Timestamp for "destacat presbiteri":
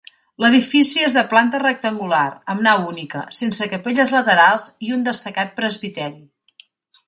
5.11-6.69